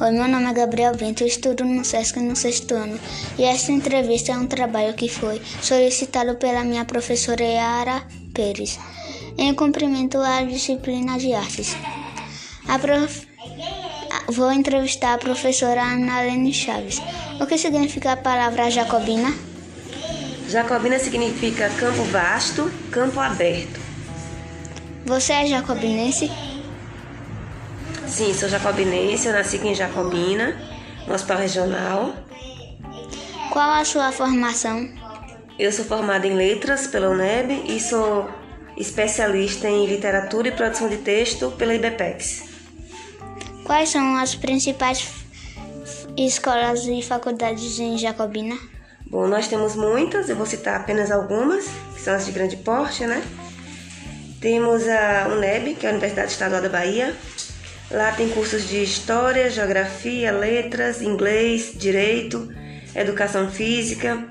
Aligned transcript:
Oi, 0.00 0.12
meu 0.12 0.26
nome 0.26 0.46
é 0.46 0.54
Gabriel 0.54 0.96
Bento, 0.96 1.22
eu 1.22 1.26
estudo 1.26 1.62
no 1.62 1.84
SESC 1.84 2.20
no 2.20 2.34
sexto 2.34 2.74
ano 2.74 2.98
e 3.38 3.44
esta 3.44 3.70
entrevista 3.70 4.32
é 4.32 4.34
um 4.34 4.46
trabalho 4.46 4.94
que 4.94 5.10
foi 5.10 5.42
solicitado 5.60 6.36
pela 6.36 6.64
minha 6.64 6.86
professora 6.86 7.44
Yara 7.44 8.02
Pérez, 8.32 8.78
em 9.36 9.52
cumprimento 9.52 10.16
à 10.16 10.42
disciplina 10.42 11.18
de 11.18 11.34
artes. 11.34 11.76
Prof... 12.80 13.26
Vou 14.28 14.50
entrevistar 14.50 15.12
a 15.12 15.18
professora 15.18 15.82
Analene 15.82 16.54
Chaves. 16.54 16.98
O 17.38 17.46
que 17.46 17.58
significa 17.58 18.12
a 18.12 18.16
palavra 18.16 18.70
jacobina? 18.70 19.34
Jacobina 20.48 20.98
significa 20.98 21.68
campo 21.78 22.04
vasto, 22.04 22.72
campo 22.90 23.20
aberto. 23.20 23.78
Você 25.04 25.34
é 25.34 25.46
jacobinense? 25.46 26.30
Sim, 28.10 28.34
sou 28.34 28.48
jacobinense, 28.48 29.28
eu 29.28 29.32
nasci 29.32 29.56
aqui 29.56 29.68
em 29.68 29.74
Jacobina, 29.74 30.56
no 31.06 31.14
Hospital 31.14 31.38
Regional. 31.38 32.14
Qual 33.52 33.70
a 33.70 33.84
sua 33.84 34.10
formação? 34.10 34.90
Eu 35.56 35.70
sou 35.70 35.84
formada 35.84 36.26
em 36.26 36.34
Letras 36.34 36.88
pela 36.88 37.08
UNEB 37.08 37.66
e 37.66 37.78
sou 37.78 38.28
especialista 38.76 39.68
em 39.68 39.86
Literatura 39.86 40.48
e 40.48 40.52
Produção 40.52 40.88
de 40.88 40.96
Texto 40.96 41.52
pela 41.52 41.72
IBPEX. 41.72 42.42
Quais 43.64 43.90
são 43.90 44.16
as 44.16 44.34
principais 44.34 45.08
escolas 46.16 46.84
e 46.86 47.00
faculdades 47.02 47.78
em 47.78 47.96
Jacobina? 47.96 48.58
Bom, 49.06 49.28
nós 49.28 49.46
temos 49.46 49.76
muitas, 49.76 50.28
eu 50.28 50.34
vou 50.34 50.46
citar 50.46 50.80
apenas 50.80 51.12
algumas, 51.12 51.64
que 51.94 52.00
são 52.00 52.14
as 52.14 52.26
de 52.26 52.32
grande 52.32 52.56
porte, 52.56 53.06
né? 53.06 53.22
Temos 54.40 54.88
a 54.88 55.28
UNEB, 55.28 55.76
que 55.76 55.86
é 55.86 55.90
a 55.90 55.92
Universidade 55.92 56.32
Estadual 56.32 56.62
da 56.62 56.68
Bahia, 56.68 57.14
Lá 57.90 58.12
tem 58.12 58.28
cursos 58.28 58.68
de 58.68 58.82
História, 58.84 59.50
Geografia, 59.50 60.30
Letras, 60.30 61.02
Inglês, 61.02 61.72
Direito, 61.74 62.48
Educação 62.94 63.50
Física. 63.50 64.26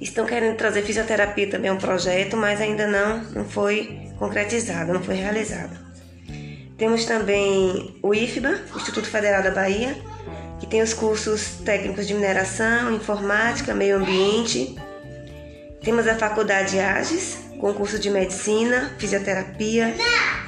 Estão 0.00 0.26
querendo 0.26 0.56
trazer 0.56 0.82
fisioterapia 0.82 1.48
também 1.48 1.70
um 1.70 1.76
projeto, 1.76 2.36
mas 2.36 2.60
ainda 2.60 2.88
não, 2.88 3.22
não 3.32 3.44
foi 3.44 4.10
concretizado, 4.18 4.92
não 4.92 5.00
foi 5.00 5.14
realizado. 5.14 5.78
Temos 6.76 7.04
também 7.04 7.96
o 8.02 8.12
IFBA, 8.12 8.60
Instituto 8.74 9.08
Federal 9.08 9.44
da 9.44 9.52
Bahia, 9.52 9.96
que 10.58 10.66
tem 10.66 10.82
os 10.82 10.92
cursos 10.92 11.60
técnicos 11.64 12.08
de 12.08 12.14
mineração, 12.14 12.92
informática, 12.92 13.72
meio 13.72 13.98
ambiente. 13.98 14.74
Temos 15.82 16.08
a 16.08 16.16
Faculdade 16.16 16.80
AGES, 16.80 17.38
com 17.60 17.72
curso 17.74 17.96
de 17.96 18.10
medicina, 18.10 18.92
fisioterapia, 18.98 19.94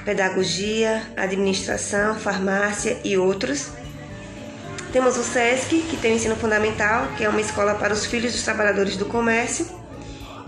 pedagogia, 0.06 1.02
administração, 1.16 2.14
farmácia 2.14 2.96
e 3.04 3.18
outros. 3.18 3.72
Temos 4.92 5.18
o 5.18 5.24
SESC, 5.24 5.82
que 5.90 5.96
tem 5.96 6.12
o 6.12 6.16
ensino 6.16 6.36
fundamental, 6.36 7.08
que 7.16 7.24
é 7.24 7.28
uma 7.28 7.40
escola 7.40 7.74
para 7.74 7.92
os 7.92 8.06
filhos 8.06 8.32
dos 8.32 8.42
trabalhadores 8.44 8.96
do 8.96 9.04
comércio, 9.04 9.66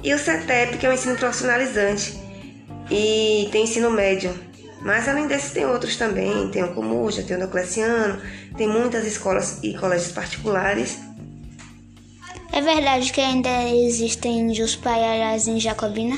e 0.02 0.14
o 0.14 0.18
CETEP, 0.18 0.78
que 0.78 0.86
é 0.86 0.88
o 0.88 0.92
ensino 0.92 1.16
profissionalizante 1.16 2.16
e 2.88 3.48
tem 3.50 3.64
ensino 3.64 3.90
médio. 3.90 4.32
Mas 4.80 5.08
além 5.08 5.26
desses 5.26 5.50
tem 5.50 5.66
outros 5.66 5.96
também, 5.96 6.48
tem 6.50 6.62
o 6.62 6.72
Comuja, 6.72 7.24
tem 7.24 7.36
o 7.36 7.40
Diocleciano, 7.40 8.22
tem 8.56 8.68
muitas 8.68 9.04
escolas 9.04 9.58
e 9.62 9.76
colégios 9.76 10.12
particulares. 10.12 10.98
É 12.52 12.60
verdade 12.60 13.12
que 13.12 13.20
ainda 13.20 13.64
existem 13.70 14.38
índios 14.38 14.76
paiaiás 14.76 15.48
em 15.48 15.58
Jacobina? 15.58 16.16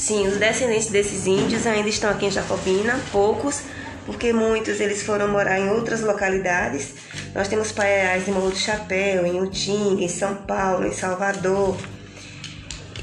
Sim, 0.00 0.26
os 0.26 0.38
descendentes 0.38 0.86
desses 0.86 1.26
índios 1.26 1.66
ainda 1.66 1.86
estão 1.90 2.08
aqui 2.08 2.24
em 2.24 2.30
Jacobina, 2.30 2.98
poucos, 3.12 3.60
porque 4.06 4.32
muitos 4.32 4.80
eles 4.80 5.02
foram 5.02 5.28
morar 5.28 5.60
em 5.60 5.68
outras 5.68 6.00
localidades. 6.00 6.94
Nós 7.34 7.48
temos 7.48 7.70
paiais 7.70 8.26
em 8.26 8.32
Morro 8.32 8.48
do 8.48 8.56
Chapéu, 8.56 9.26
em 9.26 9.42
Utinga, 9.42 10.02
em 10.02 10.08
São 10.08 10.36
Paulo, 10.36 10.86
em 10.86 10.92
Salvador 10.94 11.76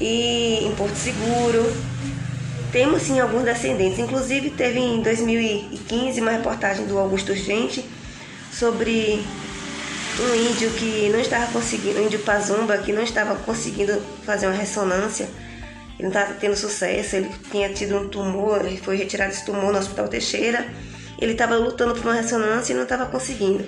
e 0.00 0.66
em 0.66 0.74
Porto 0.74 0.96
Seguro. 0.96 1.72
Temos 2.72 3.02
sim 3.02 3.20
alguns 3.20 3.44
descendentes, 3.44 4.00
inclusive 4.00 4.50
teve 4.50 4.80
em 4.80 5.00
2015 5.00 6.20
uma 6.20 6.32
reportagem 6.32 6.84
do 6.84 6.98
Augusto 6.98 7.32
Gente 7.32 7.88
sobre 8.52 9.24
um 10.18 10.34
índio 10.34 10.68
que 10.70 11.08
não 11.10 11.20
estava 11.20 11.46
conseguindo, 11.52 12.00
um 12.00 12.06
índio 12.06 12.18
Pazumba 12.18 12.76
que 12.78 12.92
não 12.92 13.04
estava 13.04 13.36
conseguindo 13.36 14.02
fazer 14.26 14.48
uma 14.48 14.56
ressonância 14.56 15.28
ele 15.98 16.08
não 16.08 16.20
estava 16.20 16.34
tendo 16.34 16.54
sucesso, 16.54 17.16
ele 17.16 17.28
tinha 17.50 17.68
tido 17.70 17.98
um 17.98 18.08
tumor, 18.08 18.64
ele 18.64 18.78
foi 18.78 18.96
retirado 18.96 19.32
esse 19.32 19.44
tumor 19.44 19.72
no 19.72 19.78
Hospital 19.78 20.06
Teixeira. 20.06 20.64
Ele 21.20 21.32
estava 21.32 21.56
lutando 21.56 21.94
por 21.94 22.04
uma 22.04 22.14
ressonância 22.14 22.72
e 22.72 22.76
não 22.76 22.84
estava 22.84 23.06
conseguindo. 23.06 23.66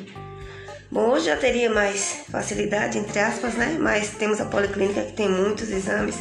Bom, 0.89 1.11
hoje 1.11 1.27
já 1.27 1.37
teria 1.37 1.69
mais 1.69 2.21
facilidade, 2.31 2.99
entre 2.99 3.19
aspas, 3.19 3.55
né? 3.55 3.77
Mas 3.81 4.11
temos 4.11 4.41
a 4.41 4.45
policlínica 4.45 5.03
que 5.03 5.13
tem 5.13 5.29
muitos 5.29 5.71
exames. 5.71 6.17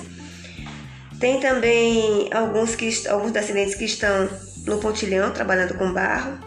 Tem 1.19 1.39
também 1.39 2.29
alguns, 2.33 2.75
que, 2.75 3.07
alguns 3.07 3.35
acidentes 3.35 3.75
que 3.75 3.85
estão 3.85 4.27
no 4.65 4.79
pontilhão, 4.79 5.31
trabalhando 5.31 5.75
com 5.75 5.93
barro. 5.93 6.39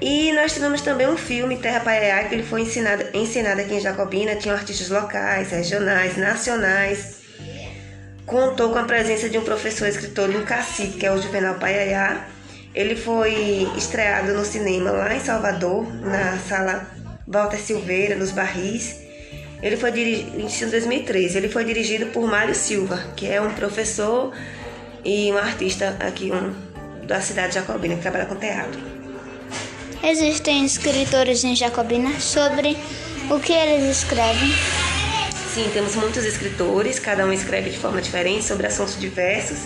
E 0.00 0.32
nós 0.32 0.54
tivemos 0.54 0.80
também 0.82 1.08
um 1.08 1.16
filme, 1.16 1.56
Terra 1.56 1.80
Paiaiá, 1.80 2.24
que 2.24 2.34
ele 2.34 2.42
foi 2.44 2.62
ensinado, 2.62 3.04
ensinado 3.12 3.60
aqui 3.60 3.74
em 3.74 3.80
Jacobina. 3.80 4.36
Tinham 4.36 4.56
artistas 4.56 4.88
locais, 4.88 5.50
regionais, 5.50 6.16
nacionais 6.16 7.19
contou 8.30 8.70
com 8.70 8.78
a 8.78 8.84
presença 8.84 9.28
de 9.28 9.36
um 9.36 9.42
professor 9.42 9.88
escritor 9.88 10.30
de 10.30 10.36
um 10.36 10.44
cacique, 10.44 10.98
que 10.98 11.06
é 11.06 11.12
o 11.12 11.20
Juvenal 11.20 11.56
Paiaiá. 11.56 12.28
Ele 12.72 12.94
foi 12.94 13.68
estreado 13.76 14.32
no 14.32 14.44
cinema 14.44 14.92
lá 14.92 15.12
em 15.12 15.18
Salvador, 15.18 15.92
na 16.00 16.38
sala 16.38 16.86
Walter 17.26 17.58
Silveira, 17.58 18.14
nos 18.14 18.30
Barris. 18.30 19.00
Ele 19.60 19.76
foi 19.76 19.90
dirigido 19.90 20.38
em 20.38 20.70
2013. 20.70 21.36
Ele 21.36 21.48
foi 21.48 21.64
dirigido 21.64 22.06
por 22.06 22.24
Mário 22.28 22.54
Silva, 22.54 23.04
que 23.16 23.26
é 23.26 23.40
um 23.40 23.50
professor 23.50 24.32
e 25.04 25.32
um 25.32 25.36
artista 25.36 25.96
aqui 25.98 26.30
um, 26.30 26.54
da 27.04 27.20
cidade 27.20 27.48
de 27.48 27.54
Jacobina, 27.54 27.96
que 27.96 28.02
trabalha 28.02 28.26
com 28.26 28.36
teatro. 28.36 28.80
Existem 30.04 30.64
escritores 30.64 31.42
em 31.42 31.56
Jacobina 31.56 32.20
sobre 32.20 32.76
o 33.28 33.40
que 33.40 33.52
eles 33.52 33.98
escrevem. 33.98 34.50
Sim, 35.54 35.68
temos 35.72 35.96
muitos 35.96 36.24
escritores, 36.24 37.00
cada 37.00 37.26
um 37.26 37.32
escreve 37.32 37.70
de 37.70 37.78
forma 37.78 38.00
diferente 38.00 38.44
sobre 38.44 38.68
assuntos 38.68 38.96
diversos. 39.00 39.58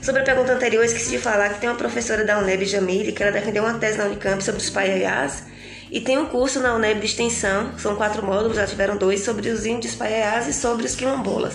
Sobre 0.00 0.20
a 0.20 0.24
pergunta 0.24 0.52
anterior, 0.52 0.84
esqueci 0.84 1.10
de 1.10 1.18
falar 1.18 1.52
que 1.52 1.60
tem 1.60 1.68
uma 1.68 1.74
professora 1.74 2.24
da 2.24 2.38
UNEB, 2.38 2.64
Jamile, 2.64 3.10
que 3.10 3.20
ela 3.20 3.32
defendeu 3.32 3.64
uma 3.64 3.74
tese 3.74 3.98
na 3.98 4.04
Unicamp 4.04 4.44
sobre 4.44 4.60
os 4.60 4.70
paiaiás. 4.70 5.46
E 5.90 6.00
tem 6.00 6.16
um 6.16 6.26
curso 6.26 6.60
na 6.60 6.76
UNEB 6.76 7.00
de 7.00 7.06
extensão, 7.06 7.76
são 7.76 7.96
quatro 7.96 8.24
módulos, 8.24 8.56
já 8.56 8.66
tiveram 8.66 8.96
dois, 8.96 9.24
sobre 9.24 9.48
os 9.48 9.66
índios 9.66 9.96
paiaiás 9.96 10.46
e 10.46 10.52
sobre 10.52 10.86
os 10.86 10.94
quilombolas. 10.94 11.54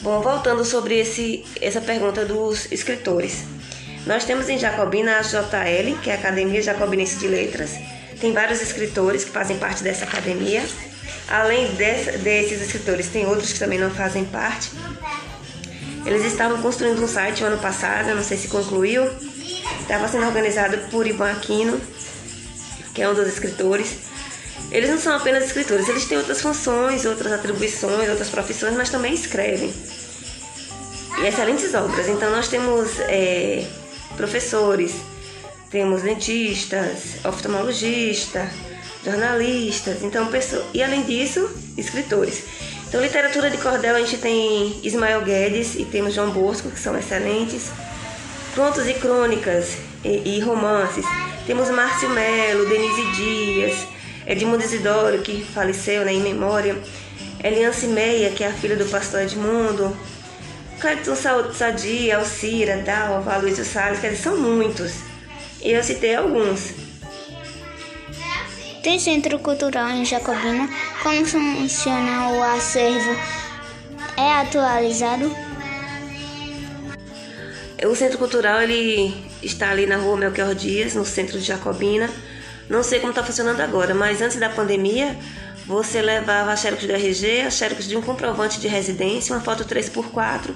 Bom, 0.00 0.22
voltando 0.22 0.64
sobre 0.64 0.98
esse, 0.98 1.44
essa 1.60 1.82
pergunta 1.82 2.24
dos 2.24 2.70
escritores. 2.72 3.44
Nós 4.06 4.24
temos 4.24 4.48
em 4.48 4.58
Jacobina 4.58 5.18
a 5.18 5.22
JL, 5.22 5.98
que 6.02 6.08
é 6.08 6.14
a 6.14 6.16
Academia 6.16 6.62
Jacobinense 6.62 7.18
de 7.18 7.28
Letras. 7.28 7.72
Tem 8.18 8.32
vários 8.32 8.62
escritores 8.62 9.22
que 9.22 9.30
fazem 9.30 9.58
parte 9.58 9.84
dessa 9.84 10.04
academia. 10.04 10.62
Além 11.32 11.74
desse, 11.76 12.18
desses 12.18 12.60
escritores, 12.60 13.08
tem 13.08 13.24
outros 13.24 13.54
que 13.54 13.58
também 13.58 13.78
não 13.78 13.90
fazem 13.90 14.22
parte. 14.26 14.70
Eles 16.04 16.26
estavam 16.26 16.60
construindo 16.60 17.02
um 17.02 17.08
site 17.08 17.42
o 17.42 17.46
ano 17.46 17.56
passado, 17.56 18.14
não 18.14 18.22
sei 18.22 18.36
se 18.36 18.48
concluiu. 18.48 19.10
Estava 19.80 20.06
sendo 20.08 20.26
organizado 20.26 20.76
por 20.90 21.06
Ivan 21.06 21.32
Aquino, 21.32 21.80
que 22.92 23.00
é 23.00 23.08
um 23.08 23.14
dos 23.14 23.26
escritores. 23.26 23.96
Eles 24.70 24.90
não 24.90 24.98
são 24.98 25.16
apenas 25.16 25.46
escritores, 25.46 25.88
eles 25.88 26.04
têm 26.04 26.18
outras 26.18 26.42
funções, 26.42 27.06
outras 27.06 27.32
atribuições, 27.32 28.10
outras 28.10 28.28
profissões, 28.28 28.76
mas 28.76 28.90
também 28.90 29.14
escrevem. 29.14 29.72
E 31.18 31.26
excelentes 31.26 31.72
obras. 31.72 32.08
Então 32.08 32.30
nós 32.30 32.48
temos 32.48 33.00
é, 33.00 33.66
professores, 34.18 34.96
temos 35.70 36.02
dentistas, 36.02 37.24
oftalmologistas, 37.24 38.50
jornalistas, 39.04 40.02
então 40.02 40.26
pessoas, 40.26 40.64
e 40.72 40.82
além 40.82 41.02
disso, 41.02 41.48
escritores. 41.76 42.44
Então, 42.88 43.00
literatura 43.00 43.50
de 43.50 43.56
cordel 43.56 43.96
a 43.96 44.00
gente 44.00 44.18
tem 44.18 44.78
Ismael 44.82 45.22
Guedes 45.22 45.76
e 45.76 45.84
temos 45.84 46.14
João 46.14 46.30
Bosco, 46.30 46.70
que 46.70 46.78
são 46.78 46.96
excelentes. 46.98 47.70
Contos 48.54 48.86
e 48.86 48.92
crônicas 48.92 49.78
e, 50.04 50.36
e 50.36 50.40
romances. 50.40 51.04
Temos 51.46 51.70
Márcio 51.70 52.10
Melo, 52.10 52.68
Denise 52.68 53.12
Dias, 53.16 53.86
Edmundo 54.26 54.62
Isidoro, 54.62 55.22
que 55.22 55.42
faleceu 55.42 56.04
né, 56.04 56.12
em 56.12 56.20
memória. 56.20 56.76
Eliance 57.42 57.86
Meia, 57.86 58.30
que 58.30 58.44
é 58.44 58.48
a 58.48 58.52
filha 58.52 58.76
do 58.76 58.84
pastor 58.84 59.22
Edmundo. 59.22 59.96
Cleiton 60.78 61.16
Sadia, 61.16 62.18
Alcira, 62.18 62.76
Dalva, 62.78 63.38
Luiz 63.38 63.56
Salles, 63.66 64.00
quer 64.00 64.10
dizer, 64.10 64.22
são 64.22 64.36
muitos. 64.36 64.92
E 65.62 65.72
eu 65.72 65.82
citei 65.82 66.14
alguns. 66.14 66.81
Tem 68.82 68.98
centro 68.98 69.38
cultural 69.38 69.90
em 69.90 70.04
Jacobina? 70.04 70.68
Como 71.04 71.24
funciona 71.24 72.30
o 72.30 72.42
acervo? 72.42 73.16
É 74.16 74.32
atualizado? 74.40 75.32
O 77.86 77.94
centro 77.94 78.18
cultural 78.18 78.60
ele 78.60 79.14
está 79.40 79.70
ali 79.70 79.86
na 79.86 79.98
rua 79.98 80.16
Melchior 80.16 80.52
Dias, 80.52 80.94
no 80.94 81.04
centro 81.04 81.38
de 81.38 81.44
Jacobina. 81.44 82.10
Não 82.68 82.82
sei 82.82 82.98
como 82.98 83.12
está 83.12 83.22
funcionando 83.22 83.60
agora, 83.60 83.94
mas 83.94 84.20
antes 84.20 84.38
da 84.38 84.48
pandemia, 84.48 85.16
você 85.64 86.02
levava 86.02 86.50
a 86.50 86.56
xerox 86.56 86.84
do 86.84 86.92
RG, 86.92 87.42
a 87.42 87.50
xerox 87.50 87.86
de 87.86 87.96
um 87.96 88.02
comprovante 88.02 88.58
de 88.58 88.66
residência, 88.66 89.32
uma 89.32 89.42
foto 89.42 89.64
3x4, 89.64 90.50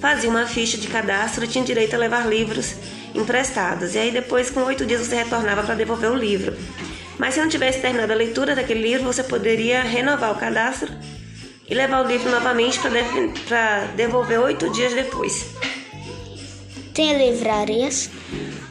fazia 0.00 0.28
uma 0.28 0.46
ficha 0.46 0.76
de 0.76 0.88
cadastro 0.88 1.44
e 1.44 1.48
tinha 1.48 1.64
direito 1.64 1.94
a 1.94 1.98
levar 1.98 2.28
livros 2.28 2.74
emprestados. 3.14 3.94
E 3.94 3.98
aí 3.98 4.10
depois, 4.10 4.50
com 4.50 4.64
oito 4.64 4.84
dias, 4.84 5.00
você 5.00 5.14
retornava 5.14 5.62
para 5.62 5.76
devolver 5.76 6.10
o 6.10 6.16
livro. 6.16 6.56
Mas 7.22 7.34
se 7.34 7.40
não 7.40 7.48
tivesse 7.48 7.78
terminado 7.78 8.12
a 8.12 8.16
leitura 8.16 8.52
daquele 8.52 8.82
livro, 8.82 9.04
você 9.04 9.22
poderia 9.22 9.80
renovar 9.80 10.32
o 10.32 10.34
cadastro 10.34 10.92
e 11.70 11.72
levar 11.72 12.04
o 12.04 12.08
livro 12.08 12.28
novamente 12.28 12.80
para 13.46 13.84
devolver 13.94 14.40
oito 14.40 14.68
dias 14.70 14.92
depois. 14.92 15.46
Tem 16.92 17.16
livrarias? 17.16 18.10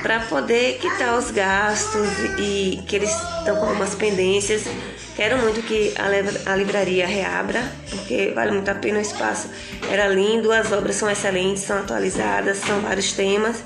para 0.02 0.20
poder 0.22 0.78
quitar 0.80 1.18
os 1.18 1.32
gastos 1.32 2.08
e 2.38 2.82
que 2.88 2.96
eles 2.96 3.12
estão 3.12 3.56
com 3.58 3.68
algumas 3.68 3.96
pendências. 3.96 4.64
Quero 5.16 5.38
muito 5.38 5.62
que 5.62 5.94
a 6.46 6.56
livraria 6.56 7.06
reabra, 7.06 7.62
porque 7.90 8.32
vale 8.34 8.52
muito 8.52 8.70
a 8.70 8.76
pena 8.76 8.98
o 8.98 9.02
espaço. 9.02 9.50
Era 9.90 10.08
lindo, 10.08 10.52
as 10.52 10.72
obras 10.72 10.96
são 10.96 11.10
excelentes, 11.10 11.64
são 11.64 11.78
atualizadas, 11.78 12.58
são 12.58 12.80
vários 12.82 13.12
temas. 13.12 13.58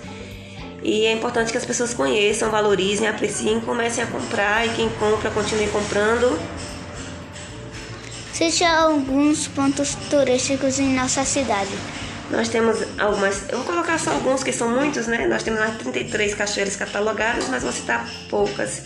E 0.84 1.06
é 1.06 1.14
importante 1.14 1.52
que 1.52 1.58
as 1.58 1.66
pessoas 1.66 1.94
conheçam, 1.94 2.52
valorizem, 2.52 3.08
apreciem, 3.08 3.60
comecem 3.60 4.04
a 4.04 4.08
comprar 4.08 4.68
e 4.68 4.70
quem 4.72 4.90
compra 4.90 5.32
continue 5.32 5.68
comprando 5.68 6.38
Cite 8.36 8.66
alguns 8.66 9.48
pontos 9.48 9.96
turísticos 10.10 10.78
em 10.78 10.94
nossa 10.94 11.24
cidade. 11.24 11.72
Nós 12.30 12.50
temos 12.50 12.86
algumas, 13.00 13.48
eu 13.48 13.60
vou 13.60 13.66
colocar 13.66 13.98
só 13.98 14.12
alguns 14.12 14.44
que 14.44 14.52
são 14.52 14.68
muitos, 14.68 15.08
né? 15.08 15.26
Nós 15.26 15.42
temos 15.42 15.58
mais 15.58 15.78
33 15.78 16.36
cachoeiras 16.36 16.76
catalogadas, 16.76 17.48
mas 17.48 17.64
vou 17.64 17.72
citar 17.72 18.06
poucas. 18.30 18.82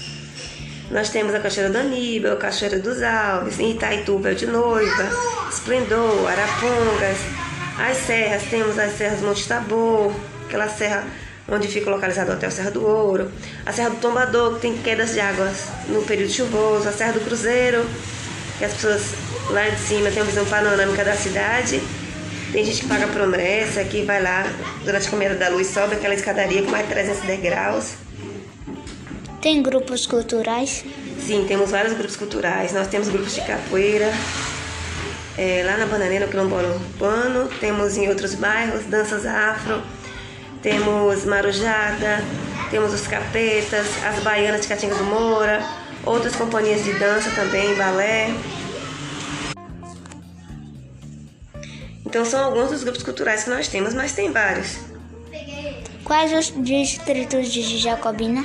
Nós 0.92 1.10
temos 1.10 1.34
a 1.34 1.40
Cachoeira 1.40 1.72
do 1.72 1.80
Aníbal, 1.80 2.34
a 2.34 2.36
Cachoeira 2.36 2.78
dos 2.78 3.02
Alves, 3.02 3.58
Itaituba 3.58 4.36
de 4.36 4.46
Noiva, 4.46 5.10
Esplendor, 5.52 6.30
Arapongas, 6.30 7.18
as 7.80 7.98
serras, 7.98 8.44
temos 8.52 8.78
as 8.78 8.96
serras 9.00 9.22
Monte 9.22 9.48
Tabor, 9.48 10.14
aquela 10.46 10.70
serra 10.70 11.08
onde 11.48 11.68
fica 11.68 11.90
localizado 11.90 12.30
o 12.30 12.36
Hotel 12.36 12.52
Serra 12.52 12.70
do 12.70 12.86
Ouro, 12.86 13.32
a 13.66 13.74
Serra 13.74 13.90
do 13.90 13.96
Tombador, 13.96 14.54
que 14.56 14.62
tem 14.62 14.78
quedas 14.78 15.14
de 15.14 15.20
águas 15.20 15.70
no 15.88 16.04
período 16.04 16.32
chuvoso, 16.32 16.88
a 16.88 16.92
Serra 16.92 17.14
do 17.14 17.22
Cruzeiro, 17.22 17.84
que 18.60 18.66
as 18.66 18.74
pessoas 18.74 19.29
lá 19.50 19.70
de 19.70 19.80
cima 19.80 20.10
têm 20.10 20.22
uma 20.22 20.26
visão 20.26 20.46
panorâmica 20.46 21.04
da 21.04 21.16
cidade. 21.16 21.82
Tem 22.52 22.66
gente 22.66 22.82
que 22.82 22.88
paga 22.88 23.08
promessa, 23.08 23.84
que 23.84 24.04
vai 24.04 24.22
lá 24.22 24.46
durante 24.84 25.08
a 25.08 25.12
caminhada 25.12 25.36
da 25.36 25.50
luz, 25.50 25.68
sobe 25.68 25.96
aquela 25.96 26.14
escadaria 26.14 26.64
com 26.64 26.72
mais 26.72 26.88
de 26.88 26.94
300 26.94 27.22
degraus. 27.22 27.94
Tem 29.42 29.62
grupos 29.62 30.08
culturais? 30.08 30.84
Sim, 31.26 31.46
temos 31.48 31.72
vários 31.72 31.94
grupos 31.94 32.16
culturais. 32.16 32.74
Nós 32.74 32.88
temos 32.88 33.08
grupos 33.08 33.36
de 33.36 33.42
capoeira, 33.42 34.12
é, 35.38 35.64
lá 35.64 35.78
na 35.78 35.86
Bananeira, 35.86 36.26
no 36.26 36.32
Quilombola 36.32 36.76
Urbano. 36.76 37.50
Temos 37.60 37.98
em 37.98 38.10
outros 38.10 38.34
bairros 38.36 38.86
danças 38.86 39.26
afro. 39.26 39.82
Temos 40.62 41.24
marujada, 41.24 42.24
temos 42.70 42.94
os 42.94 43.08
capetas, 43.08 43.86
as 44.04 44.20
baianas 44.24 44.62
de 44.62 44.68
Catinga 44.68 44.96
do 44.96 45.04
Moura 45.06 45.64
outras 46.06 46.36
companhias 46.36 46.84
de 46.84 46.94
dança 46.94 47.30
também, 47.32 47.76
balé. 47.76 48.34
Então 52.10 52.26
são 52.26 52.44
alguns 52.44 52.72
dos 52.72 52.84
grupos 52.84 53.04
culturais 53.04 53.44
que 53.44 53.52
nós 53.52 53.68
temos, 53.68 53.94
mas 53.94 54.14
tem 54.14 54.32
vários. 54.32 54.78
Quais 56.04 56.34
os 56.34 56.64
distritos 56.64 57.50
de 57.50 57.78
Jacobina? 57.78 58.44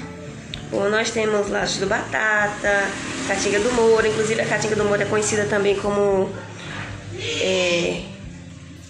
Bom, 0.71 0.91
nós 0.91 1.11
temos 1.11 1.49
Laje 1.49 1.81
do 1.81 1.87
Batata, 1.87 2.91
Catinga 3.27 3.61
do 3.61 3.73
Moura, 3.73 4.07
inclusive 4.07 4.39
a 4.43 4.47
Catinga 4.47 4.77
do 4.77 4.85
Moura 4.85 5.05
é 5.05 5.07
conhecida 5.07 5.47
também 5.47 5.77
como. 5.77 6.31
É, 7.41 8.03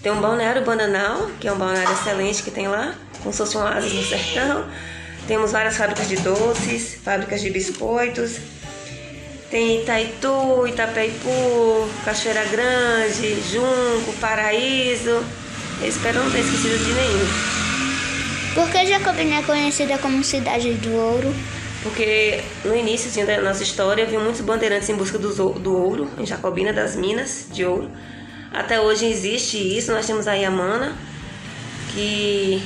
tem 0.03 0.11
um 0.11 0.19
balneário 0.19 0.65
Bananal, 0.65 1.29
que 1.39 1.47
é 1.47 1.53
um 1.53 1.57
balneário 1.57 1.93
excelente 1.93 2.43
que 2.43 2.51
tem 2.51 2.67
lá, 2.67 2.95
como 3.23 3.31
se 3.31 3.37
fosse 3.37 3.55
um 3.55 3.61
oásis 3.61 3.93
no 3.93 4.03
sertão. 4.03 4.65
Temos 5.25 5.53
várias 5.53 5.77
fábricas 5.77 6.09
de 6.09 6.17
doces, 6.17 6.95
fábricas 7.01 7.39
de 7.39 7.49
biscoitos. 7.49 8.39
Tem 9.49 9.81
Itaitu, 9.81 10.67
Itapeipu, 10.67 11.89
Cachoeira 12.03 12.43
Grande, 12.45 13.41
Junco, 13.51 14.13
Paraíso. 14.19 15.23
Eu 15.81 15.87
espero 15.87 16.23
não 16.23 16.31
ter 16.31 16.39
esquecido 16.39 16.77
de 16.77 16.93
nenhum. 16.93 17.55
Por 18.55 18.69
que 18.69 18.85
Jacobina 18.85 19.39
é 19.39 19.43
conhecida 19.43 19.97
como 19.97 20.23
Cidade 20.23 20.73
do 20.73 20.93
Ouro? 20.95 21.33
Porque 21.83 22.41
no 22.63 22.75
início 22.75 23.09
assim, 23.09 23.23
da 23.23 23.39
nossa 23.41 23.61
história, 23.61 24.05
viu 24.07 24.19
muitos 24.19 24.41
bandeirantes 24.41 24.89
em 24.89 24.95
busca 24.95 25.19
do, 25.19 25.29
do 25.59 25.77
ouro, 25.77 26.09
em 26.17 26.25
Jacobina, 26.25 26.73
das 26.73 26.95
minas 26.95 27.45
de 27.51 27.63
ouro. 27.63 27.91
Até 28.51 28.81
hoje 28.81 29.05
existe 29.05 29.57
isso, 29.57 29.91
nós 29.91 30.07
temos 30.07 30.27
a 30.27 30.33
Yamana, 30.33 30.97
que 31.93 32.63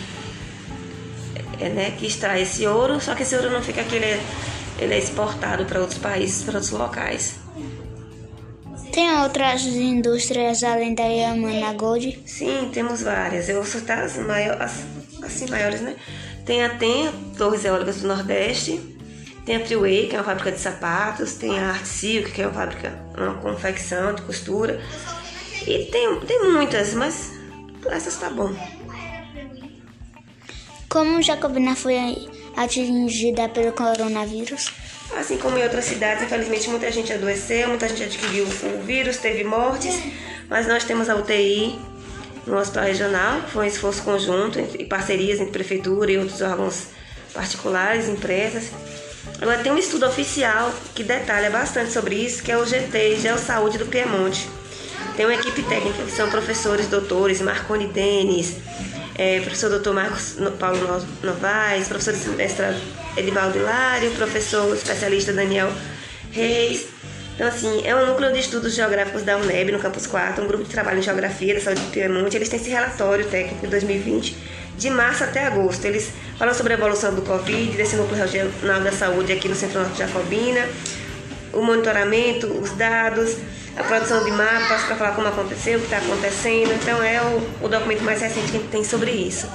é, 1.59 1.67
né, 1.67 1.93
que 1.99 2.05
extrai 2.05 2.43
esse 2.43 2.65
ouro, 2.65 3.01
só 3.01 3.13
que 3.13 3.23
esse 3.23 3.35
ouro 3.35 3.49
não 3.49 3.61
fica 3.61 3.81
aqui, 3.81 3.99
ele 4.79 4.93
é, 4.93 4.97
exportado 4.97 5.65
para 5.65 5.79
outros 5.79 5.99
países, 5.99 6.43
para 6.43 6.55
outros 6.55 6.71
locais. 6.71 7.39
Tem 8.91 9.11
outras 9.21 9.63
indústrias 9.65 10.63
além 10.63 10.95
da 10.95 11.03
Yamana 11.03 11.73
Gold? 11.73 12.23
Sim, 12.25 12.69
temos 12.73 13.03
várias. 13.03 13.47
Eu 13.47 13.55
vou 13.55 13.65
citar 13.65 13.99
as, 13.99 14.17
maiores, 14.17 14.61
as 14.61 15.23
assim, 15.23 15.49
maiores, 15.49 15.81
né? 15.81 15.95
Tem 16.45 16.63
a 16.63 16.69
TEM, 16.69 17.11
Torres 17.37 17.63
Eólicas 17.63 18.01
do 18.01 18.07
Nordeste, 18.07 18.81
tem 19.45 19.57
a 19.57 19.65
Freeway, 19.65 20.07
que 20.07 20.15
é 20.15 20.19
uma 20.19 20.25
fábrica 20.25 20.51
de 20.51 20.59
sapatos, 20.59 21.35
tem 21.35 21.59
a 21.59 21.69
Art 21.69 21.85
Silk, 21.85 22.31
que 22.31 22.41
é 22.41 22.45
uma 22.47 22.53
fábrica, 22.53 22.93
uma 23.15 23.35
confecção 23.35 24.13
de 24.13 24.21
costura. 24.23 24.81
E 25.67 25.85
tem, 25.85 26.19
tem 26.21 26.51
muitas, 26.51 26.93
mas 26.93 27.31
essas 27.87 28.15
tá 28.17 28.29
bom. 28.29 28.53
Como 30.87 31.21
Jacobina 31.21 31.75
foi 31.75 31.95
atingida 32.55 33.49
pelo 33.49 33.71
coronavírus? 33.71 34.71
Assim 35.15 35.37
como 35.37 35.57
em 35.57 35.63
outras 35.63 35.85
cidades, 35.85 36.23
infelizmente 36.23 36.69
muita 36.69 36.91
gente 36.91 37.11
adoeceu, 37.11 37.67
muita 37.67 37.87
gente 37.89 38.03
adquiriu 38.03 38.45
o 38.45 38.83
vírus, 38.83 39.17
teve 39.17 39.43
mortes, 39.43 39.99
mas 40.49 40.67
nós 40.67 40.83
temos 40.83 41.09
a 41.09 41.15
UTI 41.15 41.79
no 42.45 42.57
hospital 42.57 42.83
regional, 42.83 43.41
foi 43.47 43.65
um 43.65 43.67
esforço 43.67 44.03
conjunto 44.03 44.59
e 44.77 44.85
parcerias 44.85 45.39
entre 45.39 45.51
prefeitura 45.51 46.11
e 46.11 46.17
outros 46.17 46.41
órgãos 46.41 46.87
particulares, 47.33 48.07
empresas. 48.07 48.71
Agora 49.41 49.59
tem 49.59 49.71
um 49.71 49.77
estudo 49.77 50.05
oficial 50.05 50.73
que 50.93 51.03
detalha 51.03 51.49
bastante 51.49 51.91
sobre 51.91 52.15
isso, 52.15 52.43
que 52.43 52.51
é 52.51 52.57
o 52.57 52.65
GT, 52.65 53.17
Geossaúde 53.17 53.77
do 53.77 53.85
Piemonte. 53.85 54.49
Tem 55.15 55.25
uma 55.25 55.35
equipe 55.35 55.61
técnica 55.63 56.03
que 56.03 56.11
são 56.11 56.29
professores, 56.29 56.87
doutores, 56.87 57.41
Marconi 57.41 57.87
Denis, 57.87 58.55
é, 59.19 59.41
professor 59.41 59.77
Dr. 59.77 59.91
Marcos 59.91 60.37
Paulo 60.57 61.05
Novaes, 61.21 61.89
professor 61.89 62.15
mestrado 62.37 62.77
Edivaldo 63.17 63.57
Hilário, 63.57 64.11
professor 64.11 64.73
especialista 64.73 65.33
Daniel 65.33 65.69
Reis. 66.31 66.87
Então, 67.35 67.45
assim, 67.45 67.85
é 67.85 67.93
um 67.93 68.05
núcleo 68.05 68.31
de 68.31 68.39
estudos 68.39 68.73
geográficos 68.73 69.23
da 69.23 69.35
UNEB, 69.35 69.73
no 69.73 69.79
Campus 69.79 70.07
4, 70.07 70.41
um 70.41 70.47
grupo 70.47 70.63
de 70.63 70.69
trabalho 70.69 70.99
em 70.99 71.01
geografia 71.01 71.53
da 71.53 71.59
saúde 71.59 71.81
de 71.81 71.87
Piemonte. 71.87 72.37
Eles 72.37 72.47
têm 72.47 72.59
esse 72.61 72.69
relatório 72.69 73.25
técnico 73.25 73.59
de 73.59 73.67
2020, 73.67 74.37
de 74.77 74.89
março 74.89 75.25
até 75.25 75.47
agosto. 75.47 75.83
Eles 75.83 76.11
falam 76.37 76.53
sobre 76.53 76.73
a 76.73 76.77
evolução 76.77 77.13
do 77.13 77.21
Covid, 77.21 77.75
desse 77.75 77.97
núcleo 77.97 78.17
regional 78.17 78.79
da 78.79 78.93
saúde 78.93 79.33
aqui 79.33 79.49
no 79.49 79.55
Centro 79.55 79.81
Norte 79.81 79.95
de 79.95 79.99
Jacobina, 79.99 80.65
o 81.51 81.61
monitoramento, 81.61 82.47
os 82.47 82.71
dados, 82.71 83.35
a 83.79 83.83
produção 83.85 84.23
de 84.25 84.31
mapas 84.31 84.83
para 84.83 84.95
falar 84.97 85.11
como 85.13 85.27
aconteceu, 85.29 85.77
o 85.77 85.79
que 85.79 85.85
está 85.85 85.97
acontecendo. 85.99 86.73
Então 86.73 87.01
é 87.01 87.21
o, 87.21 87.65
o 87.65 87.69
documento 87.69 88.03
mais 88.03 88.21
recente 88.21 88.51
que 88.51 88.57
a 88.57 88.59
gente 88.59 88.69
tem 88.69 88.83
sobre 88.83 89.11
isso. 89.11 89.47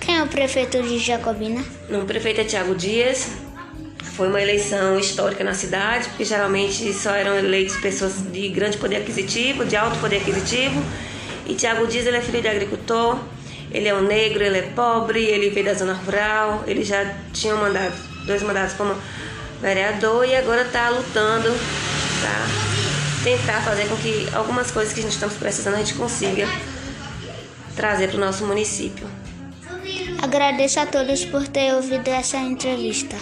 Quem 0.00 0.16
é 0.16 0.22
o 0.22 0.26
prefeito 0.26 0.82
de 0.82 0.98
Jacobina? 0.98 1.62
O 1.90 2.06
prefeito 2.06 2.40
é 2.40 2.44
Tiago 2.44 2.74
Dias. 2.74 3.28
Foi 4.16 4.28
uma 4.28 4.40
eleição 4.40 4.98
histórica 4.98 5.44
na 5.44 5.54
cidade, 5.54 6.08
porque 6.08 6.24
geralmente 6.24 6.92
só 6.94 7.10
eram 7.10 7.36
eleitos 7.36 7.76
pessoas 7.76 8.22
de 8.32 8.48
grande 8.48 8.78
poder 8.78 8.96
aquisitivo, 8.96 9.64
de 9.64 9.76
alto 9.76 9.98
poder 9.98 10.18
aquisitivo. 10.18 10.82
E 11.46 11.54
Tiago 11.54 11.86
Dias 11.86 12.06
ele 12.06 12.16
é 12.16 12.20
filho 12.22 12.40
de 12.40 12.48
agricultor, 12.48 13.18
ele 13.70 13.88
é 13.88 13.94
um 13.94 14.02
negro, 14.02 14.42
ele 14.42 14.58
é 14.58 14.62
pobre, 14.62 15.22
ele 15.22 15.50
veio 15.50 15.66
da 15.66 15.74
zona 15.74 15.92
rural, 15.92 16.64
ele 16.66 16.82
já 16.82 17.14
tinha 17.32 17.54
um 17.54 17.60
mandato, 17.60 17.96
dois 18.24 18.42
mandatos 18.42 18.74
como 18.74 18.94
vereador 19.60 20.26
e 20.26 20.34
agora 20.34 20.62
está 20.62 20.88
lutando 20.88 21.52
para 22.20 22.73
tentar 23.24 23.62
fazer 23.62 23.88
com 23.88 23.96
que 23.96 24.28
algumas 24.34 24.70
coisas 24.70 24.92
que 24.92 25.00
a 25.00 25.02
gente 25.02 25.12
estamos 25.12 25.34
precisando 25.36 25.76
a 25.76 25.78
gente 25.78 25.94
consiga 25.94 26.46
trazer 27.74 28.08
para 28.08 28.18
o 28.18 28.20
nosso 28.20 28.46
município. 28.46 29.08
Agradeço 30.22 30.78
a 30.78 30.86
todos 30.86 31.24
por 31.24 31.48
ter 31.48 31.74
ouvido 31.74 32.06
essa 32.08 32.36
entrevista. 32.36 33.16